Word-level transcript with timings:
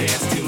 dance 0.00 0.39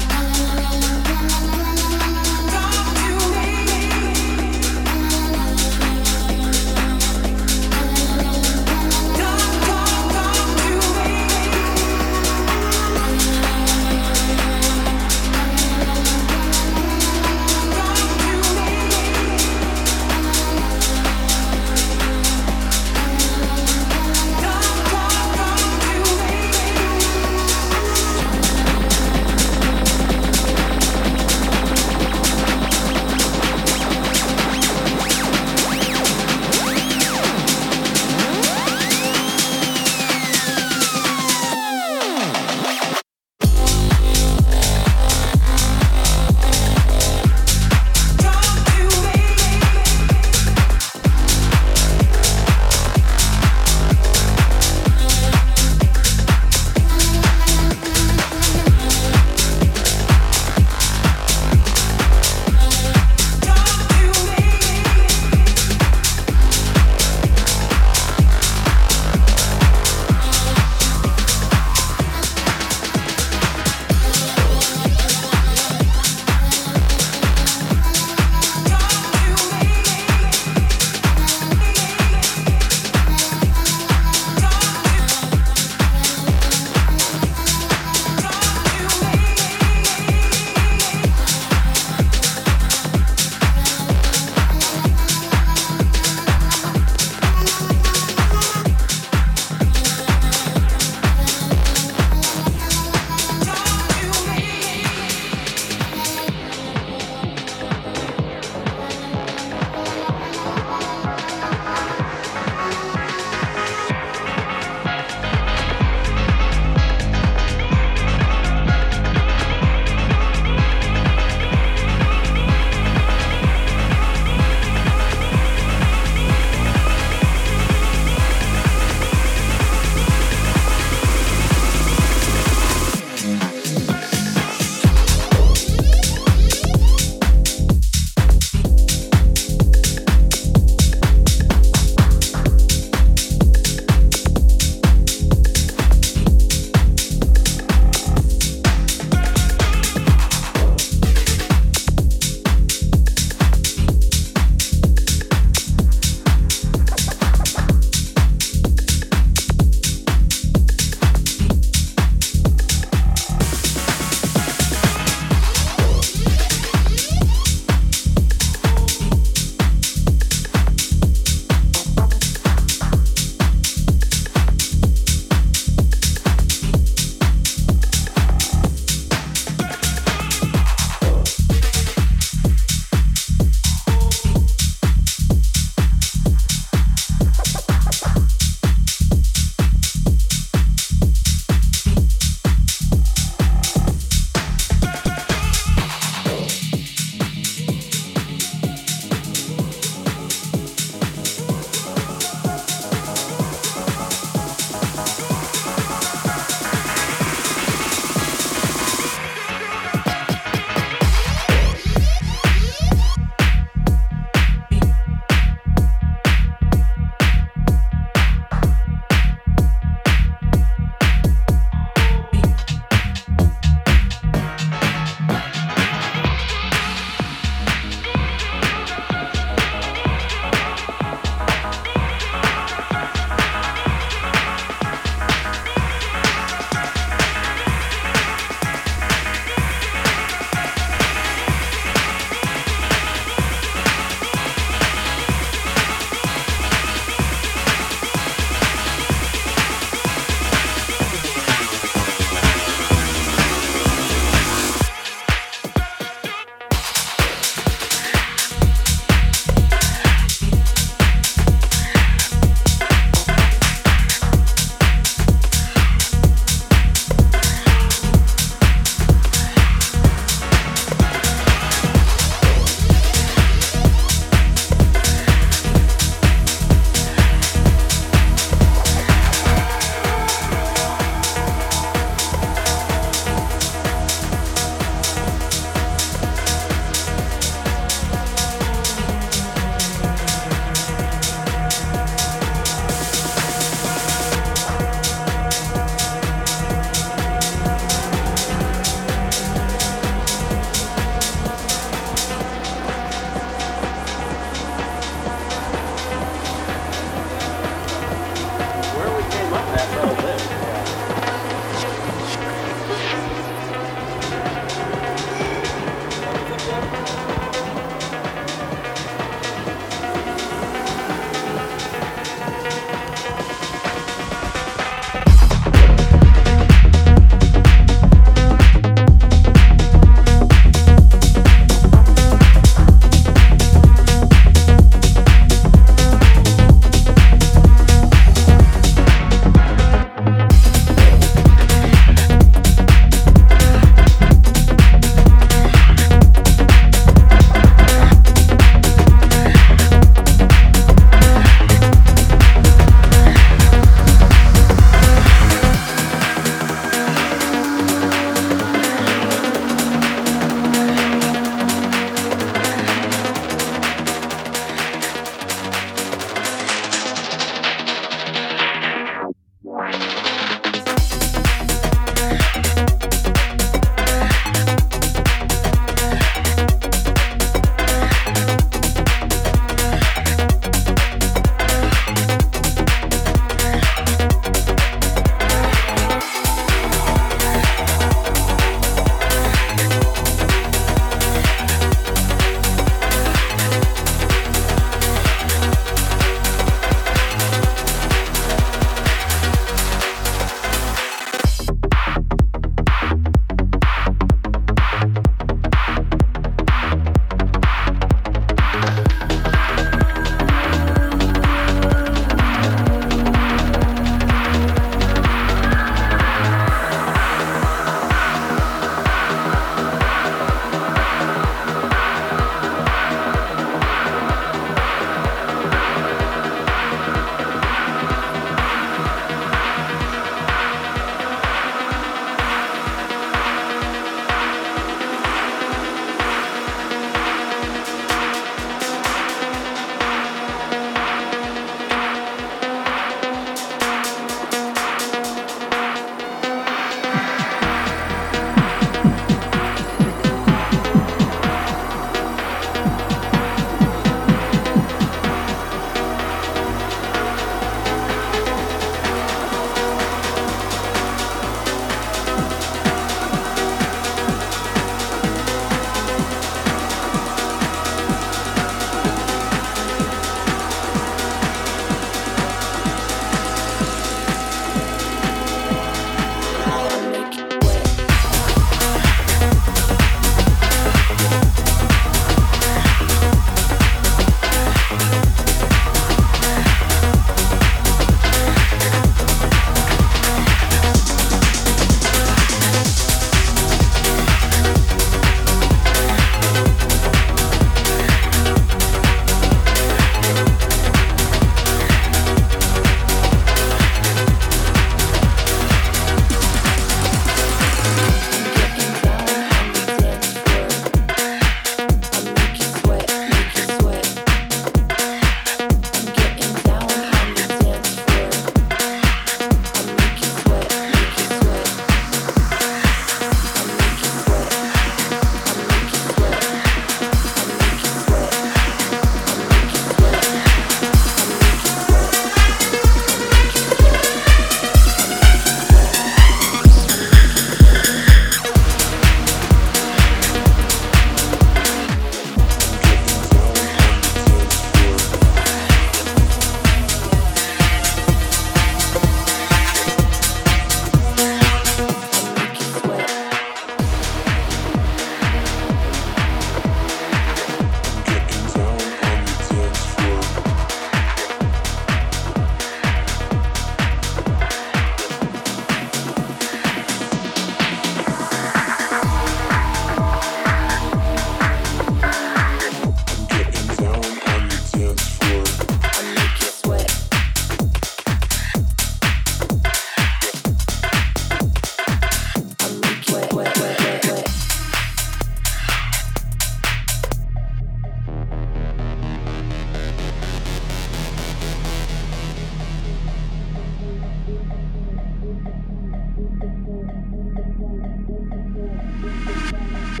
I'm 599.92 600.00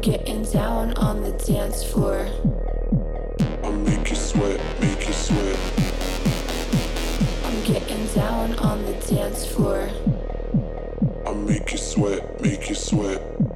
getting 0.00 0.42
down 0.42 0.92
on 0.98 1.22
the 1.22 1.32
dance 1.46 1.82
floor. 1.82 2.28
I 3.64 3.70
make 3.70 4.10
you 4.10 4.16
sweat, 4.16 4.60
make 4.78 5.08
you 5.08 5.14
sweat. 5.14 5.58
I'm 7.44 7.64
getting 7.64 8.06
down 8.08 8.54
on 8.56 8.84
the 8.84 8.92
dance 9.08 9.46
floor. 9.46 9.88
I 11.26 11.32
make 11.32 11.72
you 11.72 11.78
sweat, 11.78 12.42
make 12.42 12.68
you 12.68 12.74
sweat. 12.74 13.55